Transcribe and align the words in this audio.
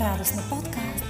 Радостна 0.00 0.42
подкаст. 0.50 1.04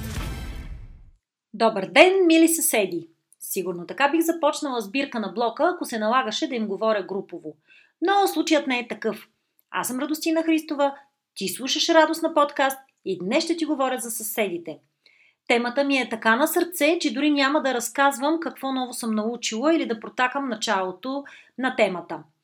Добър 1.54 1.86
ден, 1.86 2.26
мили 2.26 2.48
съседи! 2.48 3.08
Сигурно 3.40 3.86
така 3.86 4.08
бих 4.08 4.20
започнала 4.20 4.80
сбирка 4.80 5.20
на 5.20 5.28
блока, 5.28 5.72
ако 5.74 5.84
се 5.84 5.98
налагаше 5.98 6.48
да 6.48 6.54
им 6.54 6.66
говоря 6.66 7.02
групово. 7.02 7.54
Но 8.02 8.26
случаят 8.26 8.66
не 8.66 8.78
е 8.78 8.88
такъв. 8.88 9.28
Аз 9.70 9.88
съм 9.88 9.98
Радостина 9.98 10.42
Христова, 10.42 10.94
ти 11.34 11.48
слушаш 11.48 11.88
Радостна 11.88 12.34
подкаст 12.34 12.78
и 13.04 13.18
днес 13.18 13.44
ще 13.44 13.56
ти 13.56 13.64
говоря 13.64 13.98
за 13.98 14.10
съседите. 14.10 14.78
Темата 15.48 15.84
ми 15.84 15.98
е 15.98 16.08
така 16.08 16.36
на 16.36 16.46
сърце, 16.46 16.98
че 17.00 17.14
дори 17.14 17.30
няма 17.30 17.62
да 17.62 17.74
разказвам 17.74 18.40
какво 18.40 18.72
ново 18.72 18.92
съм 18.92 19.14
научила 19.14 19.74
или 19.74 19.86
да 19.86 20.00
протакам 20.00 20.48
началото 20.48 21.24
на 21.58 21.76
темата– 21.76 22.22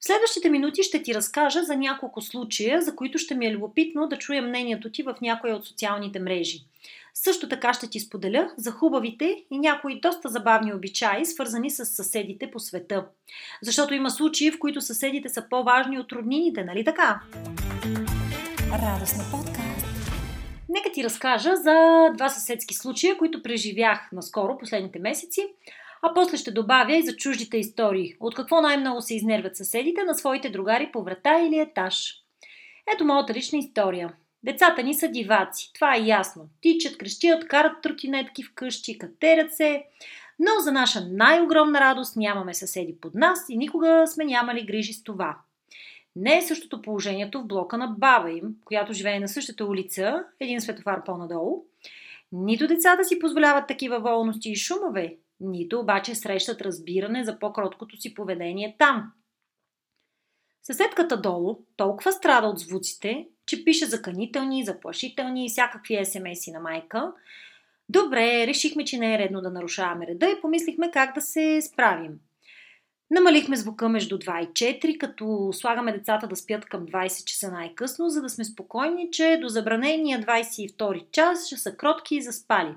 в 0.00 0.04
следващите 0.04 0.50
минути 0.50 0.82
ще 0.82 1.02
ти 1.02 1.14
разкажа 1.14 1.62
за 1.62 1.76
няколко 1.76 2.20
случая, 2.20 2.82
за 2.82 2.96
които 2.96 3.18
ще 3.18 3.34
ми 3.34 3.46
е 3.46 3.52
любопитно 3.52 4.08
да 4.08 4.16
чуя 4.16 4.42
мнението 4.42 4.90
ти 4.90 5.02
в 5.02 5.14
някоя 5.22 5.56
от 5.56 5.66
социалните 5.66 6.20
мрежи. 6.20 6.64
Също 7.14 7.48
така 7.48 7.74
ще 7.74 7.90
ти 7.90 8.00
споделя 8.00 8.50
за 8.56 8.70
хубавите 8.70 9.44
и 9.50 9.58
някои 9.58 10.00
доста 10.00 10.28
забавни 10.28 10.74
обичаи, 10.74 11.26
свързани 11.26 11.70
с 11.70 11.86
съседите 11.86 12.50
по 12.50 12.60
света. 12.60 13.06
Защото 13.62 13.94
има 13.94 14.10
случаи, 14.10 14.50
в 14.50 14.58
които 14.58 14.80
съседите 14.80 15.28
са 15.28 15.48
по-важни 15.50 15.98
от 15.98 16.12
роднините, 16.12 16.64
нали 16.64 16.84
така? 16.84 17.20
Радостна 18.72 19.24
подкаст. 19.30 19.86
Нека 20.68 20.92
ти 20.92 21.04
разкажа 21.04 21.56
за 21.56 22.08
два 22.14 22.28
съседски 22.28 22.74
случая, 22.74 23.18
които 23.18 23.42
преживях 23.42 24.12
наскоро, 24.12 24.58
последните 24.58 24.98
месеци– 24.98 25.46
а 26.02 26.14
после 26.14 26.36
ще 26.36 26.50
добавя 26.50 26.96
и 26.96 27.02
за 27.02 27.16
чуждите 27.16 27.58
истории. 27.58 28.14
От 28.20 28.34
какво 28.34 28.60
най-много 28.60 29.02
се 29.02 29.14
изнервят 29.14 29.56
съседите 29.56 30.04
на 30.04 30.14
своите 30.14 30.50
другари 30.50 30.90
по 30.92 31.02
врата 31.02 31.40
или 31.40 31.58
етаж. 31.58 32.14
Ето 32.94 33.04
моята 33.04 33.34
лична 33.34 33.58
история. 33.58 34.12
Децата 34.42 34.82
ни 34.82 34.94
са 34.94 35.08
диваци, 35.08 35.70
това 35.74 35.96
е 35.96 36.04
ясно. 36.04 36.48
Тичат, 36.60 36.98
крещят, 36.98 37.48
карат 37.48 37.82
тротинетки 37.82 38.42
вкъщи, 38.42 38.98
катерят 38.98 39.54
се. 39.54 39.84
Но 40.38 40.50
за 40.60 40.72
наша 40.72 41.00
най-огромна 41.10 41.80
радост 41.80 42.16
нямаме 42.16 42.54
съседи 42.54 43.00
под 43.00 43.14
нас 43.14 43.46
и 43.48 43.56
никога 43.56 44.04
сме 44.06 44.24
нямали 44.24 44.66
грижи 44.66 44.92
с 44.92 45.02
това. 45.02 45.38
Не 46.16 46.36
е 46.36 46.42
същото 46.42 46.82
положението 46.82 47.40
в 47.40 47.46
блока 47.46 47.78
на 47.78 47.86
баба 47.86 48.30
им, 48.30 48.56
която 48.64 48.92
живее 48.92 49.20
на 49.20 49.28
същата 49.28 49.64
улица, 49.64 50.24
един 50.40 50.60
светофар 50.60 51.04
по-надолу. 51.04 51.64
Нито 52.32 52.66
децата 52.66 53.04
си 53.04 53.18
позволяват 53.18 53.66
такива 53.68 54.00
волности 54.00 54.50
и 54.50 54.56
шумове, 54.56 55.16
нито 55.40 55.80
обаче 55.80 56.14
срещат 56.14 56.60
разбиране 56.60 57.24
за 57.24 57.38
по-кроткото 57.38 57.96
си 57.96 58.14
поведение 58.14 58.76
там. 58.78 59.12
Съседката 60.62 61.20
долу 61.20 61.58
толкова 61.76 62.12
страда 62.12 62.46
от 62.46 62.58
звуците, 62.58 63.26
че 63.46 63.64
пише 63.64 63.86
заканителни, 63.86 64.64
заплашителни 64.64 65.46
и 65.46 65.48
всякакви 65.48 66.04
смс 66.04 66.46
на 66.52 66.60
майка. 66.60 67.12
Добре, 67.88 68.46
решихме, 68.46 68.84
че 68.84 68.98
не 68.98 69.14
е 69.14 69.18
редно 69.18 69.40
да 69.40 69.50
нарушаваме 69.50 70.06
реда 70.06 70.26
и 70.26 70.40
помислихме 70.40 70.90
как 70.90 71.14
да 71.14 71.20
се 71.20 71.60
справим. 71.62 72.20
Намалихме 73.10 73.56
звука 73.56 73.88
между 73.88 74.18
2 74.18 74.44
и 74.44 74.46
4, 74.46 74.98
като 74.98 75.50
слагаме 75.52 75.92
децата 75.92 76.28
да 76.28 76.36
спят 76.36 76.64
към 76.64 76.86
20 76.86 77.24
часа 77.24 77.50
най-късно, 77.50 78.08
за 78.08 78.22
да 78.22 78.28
сме 78.28 78.44
спокойни, 78.44 79.10
че 79.10 79.38
до 79.42 79.48
забранения 79.48 80.20
22 80.20 81.10
час 81.10 81.46
ще 81.46 81.56
са 81.56 81.76
кротки 81.76 82.16
и 82.16 82.22
заспали. 82.22 82.74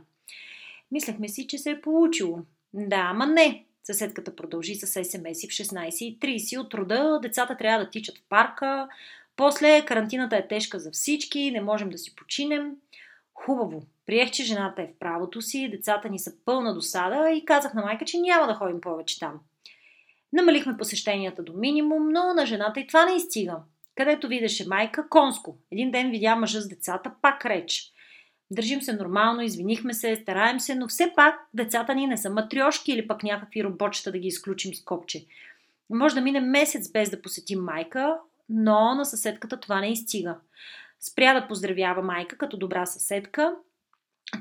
Мислехме 0.91 1.30
си, 1.30 1.47
че 1.47 1.58
се 1.58 1.69
е 1.72 1.81
получило. 1.81 2.39
Да, 2.74 3.08
ама 3.10 3.26
не. 3.28 3.66
Съседката 3.84 4.36
продължи 4.36 4.76
с 4.76 4.88
СМС 4.88 5.42
в 5.42 5.52
16.30 5.52 6.60
от 6.60 6.72
труда. 6.72 7.20
Децата 7.22 7.58
трябва 7.58 7.86
да 7.86 7.92
тичат 7.92 8.18
в 8.18 8.24
парка. 8.30 8.88
После 9.36 9.86
карантината 9.86 10.38
е 10.38 10.48
тежка 10.48 10.80
за 10.80 10.92
всички, 10.92 11.52
не 11.52 11.62
можем 11.62 11.90
да 11.90 11.98
си 11.98 12.16
починем. 12.16 12.72
Хубаво. 13.34 13.84
Приех, 14.06 14.32
че 14.32 14.44
жената 14.44 14.81
е 14.81 14.88
в 14.88 15.00
правото 15.00 15.42
си, 15.42 15.70
децата 15.70 16.09
ни 16.09 16.20
са 16.20 16.34
пълна 16.46 16.74
досада 16.74 17.30
и 17.31 17.46
казах 17.46 17.74
на 17.74 17.81
майка, 17.81 18.06
че 18.06 18.20
няма 18.20 18.47
да 18.47 18.53
ходим 18.53 18.81
повече 18.81 19.20
там. 19.20 19.40
Намалихме 20.34 20.78
посещенията 20.78 21.44
до 21.44 21.53
минимум, 21.53 22.09
но 22.09 22.34
на 22.34 22.46
жената 22.46 22.80
и 22.80 22.88
това 22.88 23.06
не 23.06 23.16
изстига. 23.16 23.58
Където 23.96 24.28
видеше 24.28 24.68
майка, 24.68 25.09
конско. 25.09 25.58
Един 25.72 25.92
ден 25.92 26.12
видя 26.12 26.36
мъжа 26.36 26.62
с 26.62 26.68
децата, 26.68 27.12
пак 27.22 27.46
реч. 27.46 27.93
Държим 28.53 28.81
се 28.81 28.94
нормално, 28.94 29.41
извинихме 29.41 29.94
се, 29.94 30.16
стараем 30.16 30.59
се, 30.59 30.75
но 30.75 30.88
все 30.88 31.14
пак 31.16 31.36
децата 31.53 31.96
ни 31.96 32.08
не 32.08 32.18
са 32.18 32.30
матрешки 32.30 32.91
или 32.91 33.08
пък 33.08 33.24
някакви 33.24 33.64
роботчета 33.64 34.12
да 34.12 34.18
ги 34.18 34.28
изключим 34.28 34.74
с 34.74 34.84
копче. 34.84 35.25
Може 35.90 36.16
да 36.16 36.22
мине 36.22 36.41
месец 36.41 36.91
без 36.91 37.09
да 37.09 37.22
посетим 37.22 37.59
майка, 37.59 38.18
но 38.50 38.96
на 38.96 39.06
съседката 39.06 39.59
това 39.59 39.80
не 39.80 39.91
изстига. 39.91 40.36
Спря 41.00 41.40
да 41.40 41.47
поздравява 41.47 42.02
майка 42.02 42.38
като 42.38 42.58
добра 42.58 42.86
съседка, 42.86 43.56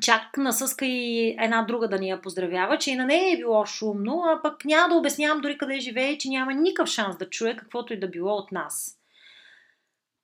чак 0.00 0.36
насъска 0.36 0.86
и 0.86 1.36
една 1.40 1.62
друга 1.62 1.88
да 1.88 1.98
ни 1.98 2.08
я 2.08 2.20
поздравява, 2.20 2.78
че 2.78 2.90
и 2.90 2.96
на 2.96 3.06
нея 3.06 3.34
е 3.34 3.36
било 3.36 3.66
шумно, 3.66 4.22
а 4.26 4.42
пък 4.42 4.64
няма 4.64 4.88
да 4.88 4.94
обяснявам 4.94 5.40
дори 5.40 5.58
къде 5.58 5.80
живее, 5.80 6.18
че 6.18 6.28
няма 6.28 6.54
никакъв 6.54 6.88
шанс 6.88 7.16
да 7.16 7.30
чуе 7.30 7.56
каквото 7.56 7.92
и 7.92 8.00
да 8.00 8.08
било 8.08 8.34
от 8.34 8.52
нас. 8.52 9.01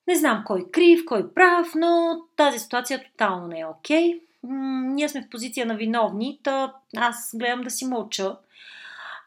Не 0.09 0.17
знам 0.17 0.43
кой 0.47 0.71
крив, 0.71 1.05
кой 1.07 1.35
прав, 1.35 1.75
но 1.75 2.21
тази 2.37 2.59
ситуация 2.59 3.05
тотално 3.05 3.47
не 3.47 3.61
е 3.61 3.67
окей. 3.67 4.15
Okay. 4.15 4.21
ние 4.95 5.09
сме 5.09 5.23
в 5.23 5.29
позиция 5.31 5.67
на 5.67 5.77
виновни, 5.77 6.41
та 6.43 6.75
аз 6.97 7.31
гледам 7.35 7.61
да 7.61 7.71
си 7.71 7.87
мълча. 7.87 8.37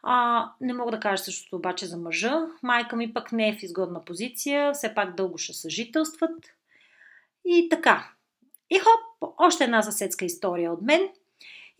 А, 0.02 0.48
не 0.60 0.74
мога 0.74 0.90
да 0.90 1.00
кажа 1.00 1.22
същото 1.22 1.56
обаче 1.56 1.86
за 1.86 1.96
мъжа. 1.96 2.46
Майка 2.62 2.96
ми 2.96 3.12
пък 3.12 3.32
не 3.32 3.48
е 3.48 3.52
в 3.52 3.62
изгодна 3.62 4.04
позиция, 4.04 4.72
все 4.72 4.94
пак 4.94 5.14
дълго 5.14 5.38
ще 5.38 5.52
съжителстват. 5.52 6.46
И 7.44 7.68
така. 7.68 8.10
И 8.70 8.78
хоп, 8.78 9.32
още 9.38 9.64
една 9.64 9.82
съседска 9.82 10.24
история 10.24 10.72
от 10.72 10.82
мен. 10.82 11.08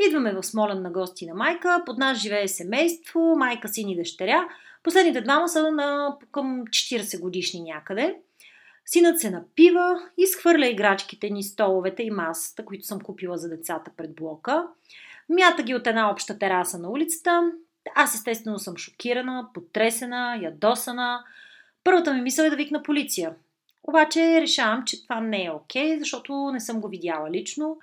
Идваме 0.06 0.32
в 0.32 0.42
Смолен 0.42 0.82
на 0.82 0.90
гости 0.90 1.26
на 1.26 1.34
майка. 1.34 1.82
Под 1.86 1.98
нас 1.98 2.18
живее 2.18 2.48
семейство, 2.48 3.36
майка, 3.36 3.68
син 3.68 3.88
и 3.88 3.96
дъщеря. 3.96 4.48
Последните 4.82 5.20
двама 5.20 5.48
са 5.48 5.72
на 5.72 6.16
към 6.32 6.64
40 6.64 7.20
годишни 7.20 7.60
някъде. 7.60 8.16
Синът 8.92 9.20
се 9.20 9.30
напива, 9.30 10.08
изхвърля 10.18 10.66
играчките 10.66 11.30
ни, 11.30 11.42
столовете 11.42 12.02
и 12.02 12.10
масата, 12.10 12.64
които 12.64 12.86
съм 12.86 13.00
купила 13.00 13.38
за 13.38 13.48
децата 13.48 13.90
пред 13.96 14.14
блока. 14.14 14.68
Мята 15.28 15.62
ги 15.62 15.74
от 15.74 15.86
една 15.86 16.10
обща 16.10 16.38
тераса 16.38 16.78
на 16.78 16.90
улицата. 16.90 17.52
Аз 17.94 18.14
естествено 18.14 18.58
съм 18.58 18.76
шокирана, 18.76 19.48
потресена, 19.54 20.38
ядосана. 20.42 21.24
Първата 21.84 22.14
ми 22.14 22.20
мисъл 22.20 22.44
е 22.44 22.50
да 22.50 22.56
викна 22.56 22.82
полиция. 22.82 23.34
Обаче 23.82 24.40
решавам, 24.40 24.84
че 24.84 25.02
това 25.02 25.20
не 25.20 25.44
е 25.44 25.50
окей, 25.50 25.90
okay, 25.90 25.98
защото 25.98 26.50
не 26.52 26.60
съм 26.60 26.80
го 26.80 26.88
видяла 26.88 27.30
лично. 27.30 27.78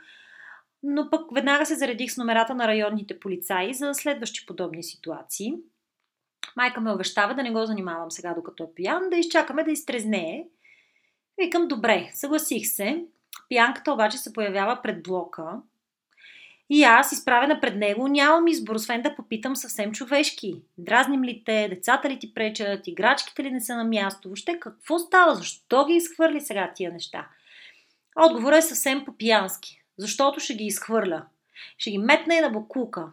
Но 0.83 1.09
пък 1.09 1.21
веднага 1.33 1.65
се 1.65 1.75
заредих 1.75 2.11
с 2.11 2.17
номерата 2.17 2.55
на 2.55 2.67
районните 2.67 3.19
полицаи 3.19 3.73
за 3.73 3.93
следващи 3.93 4.45
подобни 4.45 4.83
ситуации. 4.83 5.53
Майка 6.55 6.81
ме 6.81 6.91
обещава 6.91 7.35
да 7.35 7.43
не 7.43 7.51
го 7.51 7.65
занимавам 7.65 8.11
сега, 8.11 8.33
докато 8.33 8.63
е 8.63 8.73
пиян, 8.75 9.09
да 9.09 9.17
изчакаме 9.17 9.63
да 9.63 9.71
изтрезнее– 9.71 10.45
Викам, 11.39 11.67
добре, 11.67 12.11
съгласих 12.13 12.67
се. 12.67 13.03
Пянката 13.49 13.93
обаче 13.93 14.17
се 14.17 14.33
появява 14.33 14.79
пред 14.83 15.03
блока. 15.03 15.43
И 16.69 16.83
аз, 16.83 17.11
изправена 17.11 17.59
пред 17.61 17.75
него, 17.75 18.07
нямам 18.07 18.47
избор, 18.47 18.75
освен 18.75 19.01
да 19.01 19.15
попитам 19.15 19.55
съвсем 19.55 19.91
човешки. 19.91 20.61
Дразним 20.77 21.23
ли 21.23 21.43
те, 21.45 21.67
децата 21.69 22.09
ли 22.09 22.19
ти 22.19 22.33
пречат, 22.33 22.87
играчките 22.87 23.43
ли 23.43 23.51
не 23.51 23.61
са 23.61 23.75
на 23.75 23.83
място? 23.83 24.27
Въобще 24.27 24.59
какво 24.59 24.99
става? 24.99 25.35
Защо 25.35 25.85
ги 25.85 25.93
изхвърли 25.93 26.41
сега 26.41 26.71
тия 26.75 26.91
неща? 26.91 27.27
Отговорът 28.15 28.59
е 28.59 28.67
съвсем 28.67 29.05
по-пиянски. 29.05 29.81
Защото 29.97 30.39
ще 30.39 30.55
ги 30.55 30.63
изхвърля. 30.63 31.25
Ще 31.77 31.91
ги 31.91 31.97
метна 31.97 32.35
и 32.35 32.41
на 32.41 32.49
бокука. 32.49 33.05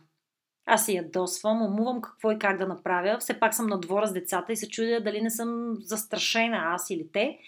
Аз 0.67 0.87
се 0.87 0.93
ядосвам, 0.93 1.63
умувам 1.63 2.01
какво 2.01 2.33
и 2.33 2.39
как 2.39 2.59
да 2.59 2.67
направя. 2.67 3.19
Все 3.19 3.41
пак 3.41 3.55
съм 3.55 3.67
на 3.67 3.81
двора 3.81 4.07
с 4.07 4.13
децата 4.13 4.53
и 4.53 4.57
се 4.57 4.69
чудя 4.69 5.01
дали 5.01 5.21
не 5.21 5.31
съм 5.31 5.77
застрашена 5.81 6.63
аз 6.65 6.91
или 6.91 7.07
те 7.13 7.39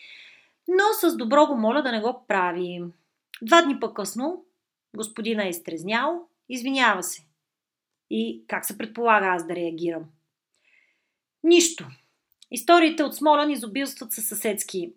но 0.68 0.84
с 1.00 1.16
добро 1.16 1.46
го 1.46 1.56
моля 1.56 1.82
да 1.82 1.92
не 1.92 2.00
го 2.00 2.24
прави. 2.28 2.82
Два 3.42 3.62
дни 3.62 3.80
по-късно 3.80 4.44
господина 4.96 5.46
е 5.46 5.48
изтрезнял, 5.48 6.28
извинява 6.48 7.02
се. 7.02 7.22
И 8.10 8.44
как 8.46 8.66
се 8.66 8.78
предполага 8.78 9.26
аз 9.26 9.46
да 9.46 9.56
реагирам? 9.56 10.04
Нищо. 11.42 11.86
Историите 12.50 13.02
от 13.02 13.16
Смолян 13.16 13.50
изобилстват 13.50 14.12
със 14.12 14.28
съседски 14.28 14.92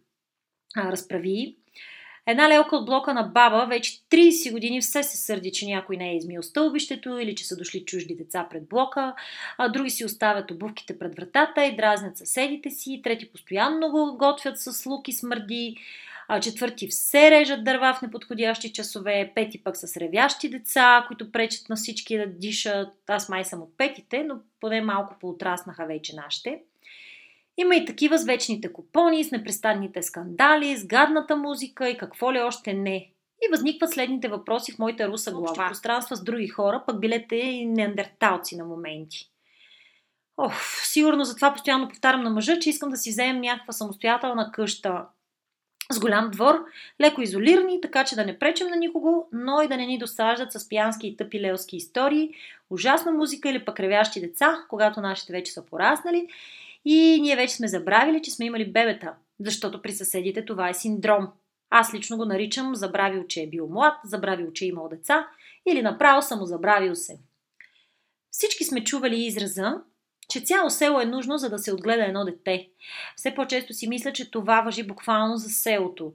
а, 0.75 0.91
разправи. 0.91 1.57
Една 2.31 2.49
лелка 2.49 2.75
от 2.75 2.85
блока 2.85 3.13
на 3.13 3.23
баба 3.23 3.65
вече 3.69 3.91
30 3.91 4.51
години 4.51 4.81
все 4.81 5.03
се 5.03 5.17
сърди, 5.17 5.51
че 5.51 5.65
някой 5.65 5.97
не 5.97 6.11
е 6.11 6.15
измил 6.15 6.43
стълбището 6.43 7.17
или 7.17 7.35
че 7.35 7.47
са 7.47 7.55
дошли 7.55 7.85
чужди 7.85 8.15
деца 8.15 8.47
пред 8.49 8.69
блока, 8.69 9.13
а 9.57 9.69
други 9.69 9.89
си 9.89 10.05
оставят 10.05 10.51
обувките 10.51 10.99
пред 10.99 11.15
вратата 11.15 11.65
и 11.65 11.75
дразнят 11.75 12.17
съседите 12.17 12.69
си, 12.69 13.01
трети 13.03 13.31
постоянно 13.31 13.91
го 13.91 14.17
готвят 14.17 14.59
с 14.59 14.85
лук 14.85 15.07
и 15.07 15.13
смърди, 15.13 15.75
а 16.27 16.39
четвърти 16.39 16.87
все 16.87 17.31
режат 17.31 17.63
дърва 17.63 17.93
в 17.93 18.01
неподходящи 18.01 18.73
часове, 18.73 19.31
пети 19.35 19.63
пък 19.63 19.77
с 19.77 19.97
ревящи 19.97 20.49
деца, 20.49 21.05
които 21.07 21.31
пречат 21.31 21.69
на 21.69 21.75
всички 21.75 22.17
да 22.17 22.27
дишат. 22.27 22.93
Аз 23.07 23.29
май 23.29 23.45
съм 23.45 23.61
от 23.61 23.77
петите, 23.77 24.23
но 24.23 24.35
поне 24.59 24.81
малко 24.81 25.15
поутраснаха 25.19 25.85
вече 25.85 26.15
нашите. 26.15 26.61
Има 27.61 27.75
и 27.75 27.85
такива 27.85 28.17
с 28.17 28.25
вечните 28.25 28.73
купони, 28.73 29.23
с 29.23 29.31
непрестанните 29.31 30.01
скандали, 30.01 30.77
с 30.77 30.85
гадната 30.85 31.35
музика 31.35 31.89
и 31.89 31.97
какво 31.97 32.33
ли 32.33 32.39
още 32.39 32.73
не. 32.73 33.11
И 33.43 33.51
възникват 33.51 33.91
следните 33.91 34.27
въпроси 34.27 34.71
в 34.71 34.79
моята 34.79 35.07
руса 35.07 35.31
глава. 35.31 35.67
Пространства 35.67 36.15
с 36.15 36.23
други 36.23 36.47
хора, 36.47 36.83
пък 36.87 36.99
билете 36.99 37.35
и 37.35 37.65
неандерталци 37.65 38.57
на 38.57 38.65
моменти. 38.65 39.29
Ох, 40.37 40.53
сигурно 40.83 41.23
затова 41.23 41.53
постоянно 41.53 41.89
повтарям 41.89 42.23
на 42.23 42.29
мъжа, 42.29 42.59
че 42.59 42.69
искам 42.69 42.89
да 42.89 42.97
си 42.97 43.09
вземем 43.09 43.41
някаква 43.41 43.73
самостоятелна 43.73 44.51
къща 44.51 45.05
с 45.91 45.99
голям 45.99 46.31
двор, 46.31 46.65
леко 47.01 47.21
изолирани, 47.21 47.81
така 47.81 48.03
че 48.03 48.15
да 48.15 48.25
не 48.25 48.39
пречем 48.39 48.67
на 48.67 48.75
никого, 48.75 49.27
но 49.31 49.61
и 49.61 49.67
да 49.67 49.77
не 49.77 49.85
ни 49.85 49.97
досаждат 49.97 50.51
с 50.51 50.69
пиянски 50.69 51.07
и 51.07 51.17
тъпи 51.17 51.41
лелски 51.41 51.77
истории, 51.77 52.33
ужасна 52.69 53.11
музика 53.11 53.49
или 53.49 53.65
пък 53.65 53.79
ревящи 53.79 54.21
деца, 54.21 54.65
когато 54.69 55.01
нашите 55.01 55.33
вече 55.33 55.51
са 55.51 55.65
пораснали 55.65 56.27
и 56.85 57.19
ние 57.21 57.35
вече 57.35 57.55
сме 57.55 57.67
забравили, 57.67 58.21
че 58.21 58.31
сме 58.31 58.45
имали 58.45 58.71
бебета, 58.71 59.13
защото 59.39 59.81
при 59.81 59.91
съседите 59.91 60.45
това 60.45 60.69
е 60.69 60.73
синдром. 60.73 61.27
Аз 61.69 61.93
лично 61.93 62.17
го 62.17 62.25
наричам 62.25 62.75
забравил, 62.75 63.27
че 63.27 63.41
е 63.41 63.47
бил 63.47 63.67
млад, 63.67 63.93
забравил, 64.05 64.51
че 64.53 64.65
е 64.65 64.67
имал 64.67 64.89
деца 64.89 65.27
или 65.67 65.81
направо 65.81 66.21
само 66.21 66.45
забравил 66.45 66.95
се. 66.95 67.19
Всички 68.31 68.63
сме 68.63 68.83
чували 68.83 69.25
израза, 69.25 69.81
че 70.29 70.39
цяло 70.39 70.69
село 70.69 71.01
е 71.01 71.05
нужно, 71.05 71.37
за 71.37 71.49
да 71.49 71.59
се 71.59 71.73
отгледа 71.73 72.05
едно 72.05 72.25
дете. 72.25 72.67
Все 73.15 73.35
по-често 73.35 73.73
си 73.73 73.87
мисля, 73.87 74.13
че 74.13 74.31
това 74.31 74.61
въжи 74.61 74.83
буквално 74.83 75.37
за 75.37 75.49
селото, 75.49 76.13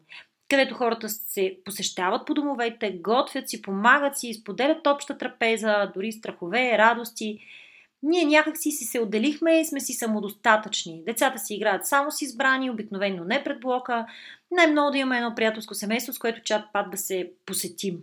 където 0.48 0.74
хората 0.74 1.08
се 1.08 1.58
посещават 1.64 2.26
по 2.26 2.34
домовете, 2.34 2.98
готвят 3.00 3.48
си, 3.48 3.62
помагат 3.62 4.18
си, 4.18 4.34
споделят 4.34 4.86
обща 4.86 5.18
трапеза, 5.18 5.90
дори 5.94 6.12
страхове, 6.12 6.78
радости. 6.78 7.38
Ние 8.02 8.24
някак 8.24 8.56
си 8.58 8.70
се 8.70 9.00
отделихме 9.00 9.60
и 9.60 9.64
сме 9.64 9.80
си 9.80 9.92
самодостатъчни. 9.92 11.02
Децата 11.04 11.38
си 11.38 11.54
играят 11.54 11.86
само 11.86 12.10
с 12.10 12.22
избрани, 12.22 12.70
обикновено 12.70 13.24
не 13.24 13.44
пред 13.44 13.60
блока. 13.60 14.06
Най-много 14.50 14.90
да 14.90 14.98
имаме 14.98 15.16
едно 15.16 15.34
приятелско 15.34 15.74
семейство, 15.74 16.12
с 16.12 16.18
което 16.18 16.42
чат 16.42 16.64
пат 16.72 16.90
да 16.90 16.96
се 16.96 17.32
посетим. 17.46 17.98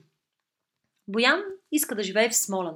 Боян 1.07 1.43
иска 1.71 1.95
да 1.95 2.03
живее 2.03 2.29
в 2.29 2.35
Смолен. 2.35 2.73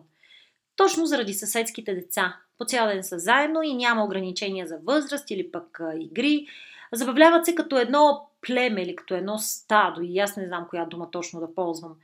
Точно 0.75 1.05
заради 1.05 1.33
съседските 1.33 1.95
деца. 1.95 2.37
По 2.57 2.65
цял 2.65 2.87
ден 2.87 3.03
са 3.03 3.19
заедно 3.19 3.61
и 3.63 3.73
няма 3.73 4.05
ограничения 4.05 4.67
за 4.67 4.77
възраст 4.83 5.31
или 5.31 5.51
пък 5.51 5.79
игри. 5.99 6.47
Забавляват 6.93 7.45
се 7.45 7.55
като 7.55 7.77
едно 7.77 8.29
племе 8.41 8.81
или 8.81 8.95
като 8.95 9.15
едно 9.15 9.37
стадо 9.37 10.01
и 10.01 10.19
аз 10.19 10.37
не 10.37 10.47
знам 10.47 10.67
коя 10.69 10.85
дума 10.85 11.11
точно 11.11 11.39
да 11.39 11.55
ползвам. 11.55 11.95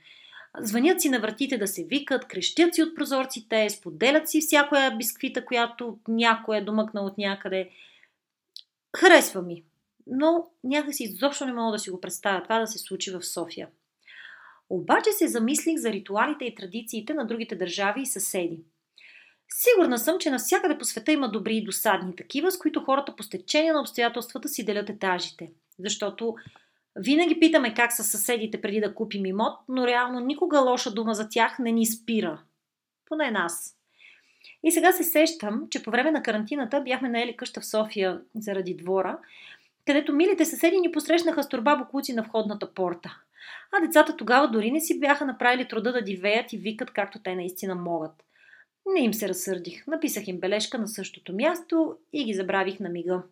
Звънят 0.58 1.00
си 1.00 1.08
на 1.08 1.20
вратите 1.20 1.58
да 1.58 1.66
се 1.66 1.84
викат, 1.84 2.28
крещят 2.28 2.74
си 2.74 2.82
от 2.82 2.94
прозорците, 2.94 3.70
споделят 3.70 4.28
си 4.28 4.40
всякоя 4.40 4.96
бисквита, 4.96 5.44
която 5.44 5.98
някой 6.08 6.56
е 6.56 6.64
домъкнал 6.64 7.06
от 7.06 7.18
някъде. 7.18 7.70
Харесва 8.96 9.42
ми, 9.42 9.64
но 10.06 10.46
някакси 10.64 11.04
изобщо 11.04 11.46
не 11.46 11.52
мога 11.52 11.72
да 11.72 11.78
си 11.78 11.90
го 11.90 12.00
представя 12.00 12.42
това 12.42 12.58
да 12.58 12.66
се 12.66 12.78
случи 12.78 13.10
в 13.10 13.22
София. 13.22 13.68
Обаче 14.70 15.12
се 15.12 15.28
замислих 15.28 15.76
за 15.76 15.92
ритуалите 15.92 16.44
и 16.44 16.54
традициите 16.54 17.14
на 17.14 17.26
другите 17.26 17.56
държави 17.56 18.00
и 18.00 18.06
съседи. 18.06 18.60
Сигурна 19.48 19.98
съм, 19.98 20.18
че 20.18 20.30
навсякъде 20.30 20.78
по 20.78 20.84
света 20.84 21.12
има 21.12 21.30
добри 21.30 21.56
и 21.56 21.64
досадни 21.64 22.16
такива, 22.16 22.50
с 22.50 22.58
които 22.58 22.80
хората 22.80 23.16
по 23.16 23.22
стечение 23.22 23.72
на 23.72 23.80
обстоятелствата 23.80 24.48
си 24.48 24.64
делят 24.64 24.90
етажите. 24.90 25.50
Защото 25.78 26.36
винаги 26.96 27.40
питаме 27.40 27.74
как 27.74 27.92
са 27.92 28.04
съседите 28.04 28.60
преди 28.60 28.80
да 28.80 28.94
купим 28.94 29.26
имот, 29.26 29.58
но 29.68 29.86
реално 29.86 30.20
никога 30.20 30.60
лоша 30.60 30.90
дума 30.90 31.14
за 31.14 31.28
тях 31.28 31.58
не 31.58 31.72
ни 31.72 31.86
спира. 31.86 32.42
Поне 33.06 33.30
нас. 33.30 33.76
И 34.62 34.72
сега 34.72 34.92
се 34.92 35.04
сещам, 35.04 35.66
че 35.70 35.82
по 35.82 35.90
време 35.90 36.10
на 36.10 36.22
карантината 36.22 36.80
бяхме 36.80 37.08
наели 37.08 37.36
къща 37.36 37.60
в 37.60 37.66
София 37.66 38.20
заради 38.34 38.74
двора, 38.74 39.18
където 39.86 40.12
милите 40.12 40.44
съседи 40.44 40.76
ни 40.76 40.92
посрещнаха 40.92 41.42
с 41.42 41.48
турба 41.48 41.76
буклуци 41.76 42.12
на 42.12 42.22
входната 42.22 42.74
порта. 42.74 43.18
А 43.72 43.86
децата 43.86 44.16
тогава 44.16 44.50
дори 44.50 44.70
не 44.70 44.80
си 44.80 45.00
бяха 45.00 45.26
направили 45.26 45.68
труда 45.68 45.92
да 45.92 46.04
дивеят 46.04 46.52
и 46.52 46.58
викат 46.58 46.90
както 46.90 47.18
те 47.18 47.34
наистина 47.34 47.74
могат. 47.74 48.24
Не 48.86 49.00
им 49.00 49.14
се 49.14 49.28
разсърдих. 49.28 49.86
Написах 49.86 50.28
им 50.28 50.40
бележка 50.40 50.78
на 50.78 50.88
същото 50.88 51.34
място 51.34 51.96
и 52.12 52.24
ги 52.24 52.34
забравих 52.34 52.80
на 52.80 52.88
мига. 52.88 53.22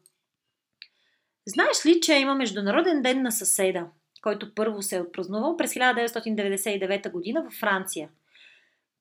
Знаеш 1.47 1.87
ли, 1.87 2.00
че 2.00 2.15
има 2.15 2.35
Международен 2.35 3.03
ден 3.03 3.23
на 3.23 3.33
съседа, 3.33 3.87
който 4.23 4.55
първо 4.55 4.83
се 4.83 4.97
е 4.97 5.00
отпразнувал 5.00 5.56
през 5.56 5.75
1999 5.75 7.11
година 7.11 7.43
във 7.43 7.53
Франция? 7.53 8.09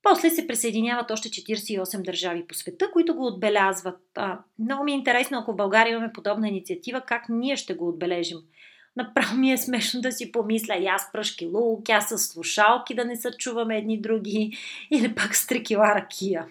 После 0.03 0.29
се 0.29 0.47
присъединяват 0.47 1.11
още 1.11 1.29
48 1.29 2.01
държави 2.01 2.47
по 2.47 2.53
света, 2.53 2.91
които 2.91 3.15
го 3.15 3.25
отбелязват. 3.25 4.01
А, 4.15 4.39
много 4.59 4.83
ми 4.83 4.91
е 4.91 4.95
интересно, 4.95 5.37
ако 5.37 5.53
в 5.53 5.55
България 5.55 5.91
имаме 5.91 6.13
подобна 6.13 6.47
инициатива, 6.47 7.01
как 7.01 7.29
ние 7.29 7.55
ще 7.55 7.73
го 7.73 7.87
отбележим– 7.87 8.37
Направо 8.95 9.37
ми 9.37 9.51
е 9.51 9.57
смешно 9.57 10.01
да 10.01 10.11
си 10.11 10.31
помисля 10.31 10.75
и 10.75 10.85
аз 10.85 11.11
пръшки 11.11 11.45
лук, 11.45 11.89
аз 11.89 12.09
с 12.09 12.17
слушалки 12.17 12.95
да 12.95 13.05
не 13.05 13.15
се 13.15 13.31
чуваме 13.31 13.77
едни 13.77 14.01
други 14.01 14.57
или 14.91 15.15
пак 15.15 15.35
с 15.35 15.47
трекила 15.47 15.95
ракия. 15.95 16.47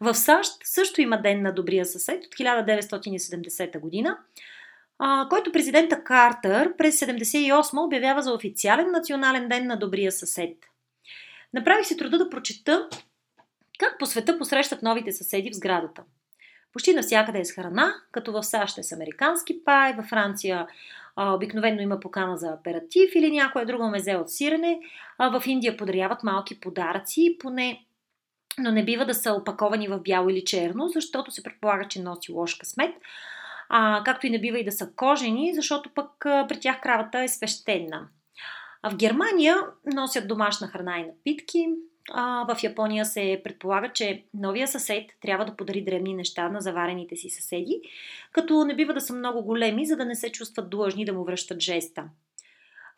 В 0.00 0.14
САЩ 0.14 0.52
също 0.64 1.00
има 1.00 1.22
Ден 1.22 1.42
на 1.42 1.52
добрия 1.52 1.86
съсед 1.86 2.24
от 2.24 2.34
1970 2.34 3.80
година, 3.80 4.18
който 5.30 5.52
президента 5.52 6.04
Картер 6.04 6.76
през 6.76 7.00
1978 7.00 7.84
обявява 7.86 8.22
за 8.22 8.32
официален 8.32 8.90
национален 8.90 9.48
ден 9.48 9.66
на 9.66 9.78
добрия 9.78 10.12
съсед. 10.12 10.56
Направих 11.54 11.86
си 11.86 11.96
труда 11.96 12.18
да 12.18 12.30
прочета 12.30 12.88
как 13.78 13.98
по 13.98 14.06
света 14.06 14.38
посрещат 14.38 14.82
новите 14.82 15.12
съседи 15.12 15.50
в 15.50 15.56
сградата. 15.56 16.02
Почти 16.72 16.94
навсякъде 16.94 17.38
е 17.38 17.44
с 17.44 17.52
храна, 17.52 17.94
като 18.12 18.32
в 18.32 18.42
САЩ 18.42 18.78
е 18.78 18.82
с 18.82 18.92
американски 18.92 19.64
пай, 19.64 19.92
във 19.92 20.06
Франция 20.06 20.66
а, 21.16 21.34
обикновено 21.34 21.82
има 21.82 22.00
покана 22.00 22.36
за 22.36 22.48
аператив 22.48 23.14
или 23.14 23.30
някоя 23.30 23.66
друга 23.66 23.88
мезе 23.88 24.16
от 24.16 24.30
сирене. 24.30 24.80
А, 25.18 25.40
в 25.40 25.46
Индия 25.46 25.76
подаряват 25.76 26.22
малки 26.22 26.60
подаръци, 26.60 27.36
поне 27.40 27.86
но 28.58 28.70
не 28.72 28.84
бива 28.84 29.06
да 29.06 29.14
са 29.14 29.32
опаковани 29.32 29.88
в 29.88 29.98
бяло 29.98 30.28
или 30.28 30.44
черно, 30.44 30.88
защото 30.88 31.30
се 31.30 31.42
предполага, 31.42 31.88
че 31.88 32.02
носи 32.02 32.32
лош 32.32 32.54
късмет. 32.54 32.94
А, 33.68 34.02
както 34.04 34.26
и 34.26 34.30
не 34.30 34.40
бива 34.40 34.58
и 34.58 34.64
да 34.64 34.72
са 34.72 34.92
кожени, 34.96 35.54
защото 35.54 35.90
пък 35.94 36.26
а, 36.26 36.46
при 36.48 36.60
тях 36.60 36.80
кравата 36.80 37.18
е 37.18 37.28
свещена. 37.28 38.08
А 38.82 38.90
в 38.90 38.96
Германия 38.96 39.56
носят 39.94 40.28
домашна 40.28 40.66
храна 40.66 40.98
и 40.98 41.06
напитки, 41.06 41.68
а, 42.12 42.54
в 42.54 42.62
Япония 42.62 43.04
се 43.04 43.40
предполага, 43.44 43.92
че 43.92 44.24
новия 44.34 44.68
съсед 44.68 45.04
трябва 45.22 45.44
да 45.44 45.56
подари 45.56 45.84
древни 45.84 46.14
неща 46.14 46.48
на 46.48 46.60
заварените 46.60 47.16
си 47.16 47.30
съседи, 47.30 47.80
като 48.32 48.64
не 48.64 48.76
бива 48.76 48.94
да 48.94 49.00
са 49.00 49.14
много 49.14 49.42
големи, 49.42 49.86
за 49.86 49.96
да 49.96 50.04
не 50.04 50.14
се 50.14 50.32
чувстват 50.32 50.70
длъжни 50.70 51.04
да 51.04 51.12
му 51.12 51.24
връщат 51.24 51.60
жеста. 51.60 52.04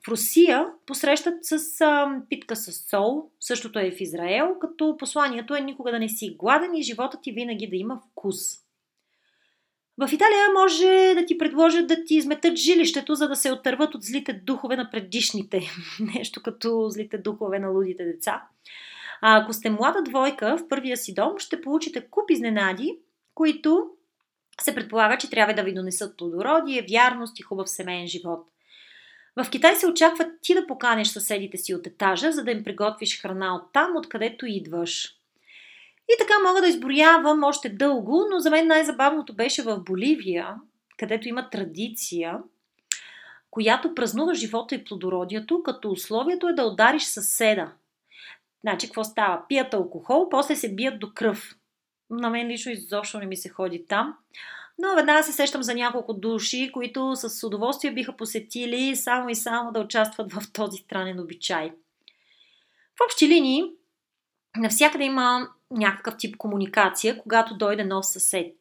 В 0.04 0.08
Русия 0.08 0.66
посрещат 0.86 1.44
с 1.44 1.80
а, 1.80 2.20
питка 2.28 2.56
с 2.56 2.88
сол, 2.90 3.30
същото 3.40 3.78
е 3.78 3.90
в 3.90 4.00
Израел, 4.00 4.54
като 4.60 4.96
посланието 4.96 5.54
е 5.54 5.60
никога 5.60 5.90
да 5.90 5.98
не 5.98 6.08
си 6.08 6.36
гладен 6.38 6.74
и 6.74 6.82
живота 6.82 7.18
ти 7.22 7.32
винаги 7.32 7.66
да 7.66 7.76
има 7.76 8.00
вкус. 8.10 8.67
В 9.98 10.12
Италия 10.12 10.46
може 10.58 11.14
да 11.14 11.24
ти 11.26 11.38
предложат 11.38 11.86
да 11.86 12.04
ти 12.04 12.14
изметат 12.14 12.56
жилището, 12.56 13.14
за 13.14 13.28
да 13.28 13.36
се 13.36 13.52
отърват 13.52 13.94
от 13.94 14.02
злите 14.02 14.32
духове 14.32 14.76
на 14.76 14.90
предишните. 14.90 15.62
Нещо 16.14 16.42
като 16.42 16.88
злите 16.88 17.18
духове 17.18 17.58
на 17.58 17.68
лудите 17.68 18.04
деца. 18.04 18.42
А 19.20 19.42
ако 19.42 19.52
сте 19.52 19.70
млада 19.70 20.02
двойка 20.02 20.56
в 20.56 20.68
първия 20.68 20.96
си 20.96 21.14
дом, 21.14 21.38
ще 21.38 21.60
получите 21.60 22.06
куп 22.10 22.30
изненади, 22.30 22.98
които 23.34 23.90
се 24.60 24.74
предполага, 24.74 25.18
че 25.18 25.30
трябва 25.30 25.54
да 25.54 25.62
ви 25.62 25.74
донесат 25.74 26.16
плодородие, 26.16 26.86
вярност 26.90 27.38
и 27.38 27.42
хубав 27.42 27.70
семейен 27.70 28.06
живот. 28.06 28.46
В 29.36 29.50
Китай 29.50 29.76
се 29.76 29.86
очаква 29.86 30.30
ти 30.42 30.54
да 30.54 30.66
поканеш 30.66 31.08
съседите 31.08 31.56
си 31.56 31.74
от 31.74 31.86
етажа, 31.86 32.32
за 32.32 32.44
да 32.44 32.50
им 32.50 32.64
приготвиш 32.64 33.22
храна 33.22 33.54
от 33.54 33.72
там, 33.72 33.96
откъдето 33.96 34.46
идваш. 34.46 35.17
И 36.08 36.14
така 36.18 36.34
мога 36.46 36.60
да 36.60 36.68
изброявам 36.68 37.44
още 37.44 37.68
дълго, 37.68 38.26
но 38.30 38.40
за 38.40 38.50
мен 38.50 38.66
най-забавното 38.66 39.34
беше 39.34 39.62
в 39.62 39.78
Боливия, 39.78 40.54
където 40.98 41.28
има 41.28 41.50
традиция, 41.50 42.38
която 43.50 43.94
празнува 43.94 44.34
живота 44.34 44.74
и 44.74 44.84
плодородието, 44.84 45.62
като 45.62 45.90
условието 45.90 46.48
е 46.48 46.52
да 46.52 46.64
удариш 46.64 47.02
съседа– 47.02 47.72
Значи, 48.60 48.86
какво 48.86 49.04
става? 49.04 49.42
Пият 49.48 49.74
алкохол, 49.74 50.28
после 50.28 50.56
се 50.56 50.74
бият 50.74 51.00
до 51.00 51.12
кръв. 51.14 51.56
На 52.10 52.30
мен 52.30 52.48
лично 52.48 52.72
изобщо 52.72 53.18
не 53.18 53.26
ми 53.26 53.36
се 53.36 53.48
ходи 53.48 53.86
там. 53.88 54.14
Но 54.78 54.94
веднага 54.94 55.22
се 55.22 55.32
сещам 55.32 55.62
за 55.62 55.74
няколко 55.74 56.14
души, 56.14 56.70
които 56.72 57.16
с 57.16 57.46
удоволствие 57.46 57.92
биха 57.92 58.16
посетили 58.16 58.96
само 58.96 59.28
и 59.28 59.34
само 59.34 59.72
да 59.72 59.80
участват 59.80 60.32
в 60.32 60.52
този 60.52 60.78
странен 60.78 61.20
обичай. 61.20 61.70
В 62.96 63.00
общи 63.04 63.28
линии, 63.28 63.64
навсякъде 64.58 65.04
има 65.04 65.48
някакъв 65.70 66.16
тип 66.18 66.36
комуникация, 66.36 67.18
когато 67.18 67.56
дойде 67.56 67.84
нов 67.84 68.06
съсед. 68.06 68.54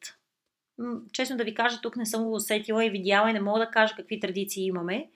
Честно 1.12 1.36
да 1.36 1.44
ви 1.44 1.54
кажа, 1.54 1.80
тук 1.82 1.96
не 1.96 2.06
съм 2.06 2.24
го 2.24 2.34
усетила 2.34 2.84
и 2.84 2.90
видяла 2.90 3.30
и 3.30 3.32
не 3.32 3.40
мога 3.40 3.58
да 3.58 3.70
кажа 3.70 3.94
какви 3.96 4.20
традиции 4.20 4.66
имаме. 4.66 5.08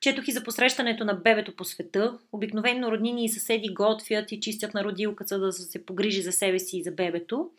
Четох 0.00 0.28
и 0.28 0.32
за 0.32 0.44
посрещането 0.44 1.04
на 1.04 1.14
бебето 1.14 1.56
по 1.56 1.64
света. 1.64 2.18
Обикновено 2.32 2.92
роднини 2.92 3.24
и 3.24 3.28
съседи 3.28 3.74
готвят 3.74 4.32
и 4.32 4.40
чистят 4.40 4.74
на 4.74 4.84
родилката, 4.84 5.38
да 5.38 5.52
се 5.52 5.86
погрижи 5.86 6.22
за 6.22 6.32
себе 6.32 6.58
си 6.58 6.78
и 6.78 6.82
за 6.82 6.90
бебето. 6.90 7.50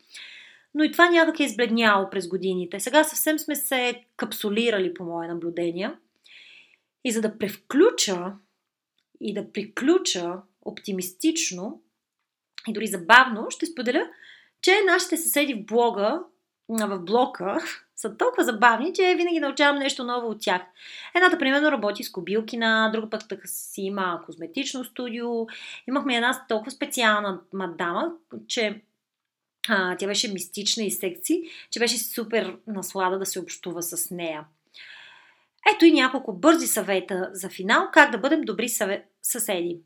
Но 0.74 0.84
и 0.84 0.92
това 0.92 1.10
някак 1.10 1.40
е 1.40 1.44
избледняло 1.44 2.10
през 2.10 2.28
годините. 2.28 2.80
Сега 2.80 3.04
съвсем 3.04 3.38
сме 3.38 3.56
се 3.56 4.04
капсулирали, 4.16 4.94
по 4.94 5.04
мое 5.04 5.28
наблюдение. 5.28 5.90
И 7.04 7.12
за 7.12 7.20
да 7.20 7.38
превключа 7.38 8.32
и 9.20 9.34
да 9.34 9.52
приключа 9.52 10.34
оптимистично 10.62 11.80
и 12.68 12.72
дори 12.72 12.86
забавно, 12.86 13.46
ще 13.50 13.66
споделя, 13.66 14.08
че 14.62 14.80
нашите 14.86 15.16
съседи 15.16 15.54
в 15.54 15.66
блога, 15.66 16.20
в 16.68 16.98
блока, 16.98 17.58
са 17.96 18.16
толкова 18.16 18.44
забавни, 18.44 18.92
че 18.94 19.14
винаги 19.16 19.40
научавам 19.40 19.78
нещо 19.78 20.04
ново 20.04 20.28
от 20.28 20.40
тях. 20.40 20.62
Едната, 21.14 21.38
примерно, 21.38 21.72
работи 21.72 22.04
с 22.04 22.12
кобилкина, 22.12 22.90
друга 22.92 23.10
пък 23.10 23.28
така 23.28 23.48
си 23.48 23.82
има 23.82 24.20
козметично 24.26 24.84
студио. 24.84 25.46
Имахме 25.88 26.16
една 26.16 26.44
толкова 26.48 26.70
специална 26.70 27.40
мадама, 27.52 28.12
че 28.48 28.82
а, 29.68 29.96
тя 29.96 30.06
беше 30.06 30.32
мистична 30.32 30.82
и 30.82 30.90
секси, 30.90 31.42
че 31.70 31.80
беше 31.80 31.98
супер 31.98 32.56
наслада 32.66 33.18
да 33.18 33.26
се 33.26 33.40
общува 33.40 33.82
с 33.82 34.10
нея. 34.10 34.44
Ето 35.74 35.84
и 35.84 35.92
няколко 35.92 36.32
бързи 36.32 36.66
съвета 36.66 37.30
за 37.32 37.48
финал, 37.48 37.88
как 37.92 38.10
да 38.10 38.18
бъдем 38.18 38.40
добри 38.40 38.68
съседи. 39.22 39.80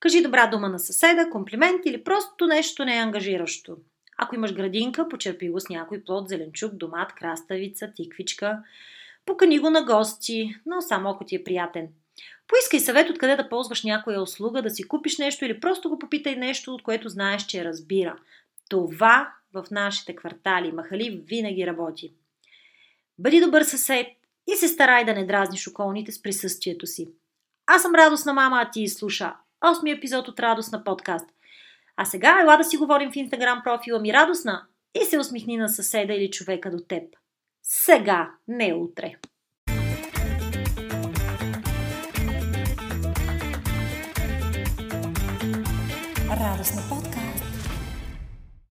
Кажи 0.00 0.22
добра 0.22 0.46
дума 0.46 0.68
на 0.68 0.78
съседа, 0.78 1.30
комплимент 1.30 1.86
или 1.86 2.04
просто 2.04 2.46
нещо 2.46 2.84
неангажиращо. 2.84 3.76
Ако 4.18 4.34
имаш 4.34 4.54
градинка, 4.54 5.08
почерпи 5.08 5.50
го 5.50 5.60
с 5.60 5.68
някой 5.68 6.04
плод, 6.04 6.28
зеленчук, 6.28 6.74
домат, 6.74 7.12
краставица, 7.12 7.92
тиквичка. 7.96 8.58
Покани 9.26 9.58
го 9.58 9.70
на 9.70 9.84
гости, 9.84 10.54
но 10.66 10.80
само 10.80 11.10
ако 11.10 11.24
ти 11.24 11.36
е 11.36 11.44
приятен. 11.44 11.88
Поискай 12.48 12.80
съвет 12.80 13.10
откъде 13.10 13.36
да 13.36 13.48
ползваш 13.48 13.84
някоя 13.84 14.22
услуга, 14.22 14.62
да 14.62 14.70
си 14.70 14.88
купиш 14.88 15.18
нещо 15.18 15.44
или 15.44 15.60
просто 15.60 15.88
го 15.88 15.98
попитай 15.98 16.36
нещо, 16.36 16.74
от 16.74 16.82
което 16.82 17.08
знаеш, 17.08 17.46
че 17.46 17.64
разбира. 17.64 18.16
Това 18.68 19.32
в 19.54 19.64
нашите 19.70 20.16
квартали, 20.16 20.72
махали, 20.72 21.22
винаги 21.26 21.66
работи. 21.66 22.12
Бъди 23.18 23.40
добър 23.40 23.62
съсед 23.62 24.06
и 24.46 24.56
се 24.56 24.68
старай 24.68 25.04
да 25.04 25.14
не 25.14 25.26
дразниш 25.26 25.68
околните 25.68 26.12
с 26.12 26.22
присъствието 26.22 26.86
си. 26.86 27.08
Аз 27.66 27.82
съм 27.82 27.94
радостна 27.94 28.32
мама, 28.32 28.60
а 28.62 28.70
ти 28.70 28.88
слуша 28.88 29.34
осми 29.64 29.90
епизод 29.90 30.28
от 30.28 30.40
Радостна 30.40 30.84
подкаст. 30.84 31.26
А 31.96 32.04
сега 32.04 32.40
ела 32.40 32.56
да 32.56 32.64
си 32.64 32.76
говорим 32.76 33.12
в 33.12 33.16
инстаграм 33.16 33.60
профила 33.64 34.00
ми 34.00 34.12
Радостна 34.12 34.66
и 35.02 35.04
се 35.04 35.18
усмихни 35.18 35.56
на 35.56 35.68
съседа 35.68 36.14
или 36.14 36.30
човека 36.30 36.70
до 36.70 36.78
теб. 36.88 37.02
Сега, 37.62 38.30
не 38.48 38.74
утре. 38.74 39.14
Радостна 46.30 46.82
подкаст 46.88 47.07